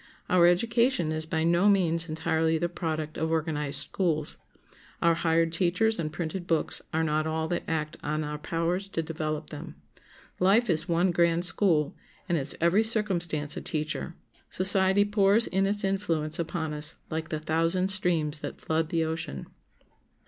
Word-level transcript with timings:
Our 0.29 0.47
education 0.47 1.11
is 1.11 1.27
by 1.27 1.43
no 1.43 1.69
means 1.69 2.09
entirely 2.09 2.57
the 2.57 2.67
product 2.67 3.19
of 3.19 3.29
organized 3.29 3.81
schools. 3.81 4.37
Our 4.99 5.13
hired 5.13 5.53
teachers 5.53 5.99
and 5.99 6.11
printed 6.11 6.47
books 6.47 6.81
are 6.91 7.03
not 7.03 7.27
all 7.27 7.47
that 7.49 7.61
act 7.67 7.97
on 8.01 8.23
our 8.23 8.39
powers 8.39 8.87
to 8.87 9.03
develop 9.03 9.51
them. 9.51 9.75
Life 10.39 10.71
is 10.71 10.89
one 10.89 11.11
grand 11.11 11.45
school, 11.45 11.93
and 12.27 12.35
its 12.35 12.55
every 12.59 12.83
circumstance 12.83 13.55
a 13.55 13.61
teacher. 13.61 14.15
Society 14.49 15.05
pours 15.05 15.45
in 15.45 15.67
its 15.67 15.83
influence 15.83 16.39
upon 16.39 16.73
us 16.73 16.95
like 17.11 17.29
the 17.29 17.39
thousand 17.39 17.89
streams 17.89 18.39
that 18.41 18.59
flood 18.59 18.89
the 18.89 19.03
ocean. 19.03 19.45